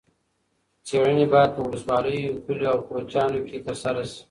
څېړنې 0.85 1.25
باید 1.33 1.49
په 1.55 1.61
ولسوالیو، 1.65 2.41
کلیو 2.45 2.71
او 2.73 2.79
کوچیانو 2.87 3.39
کې 3.47 3.57
ترسره 3.65 4.01
شي. 4.11 4.19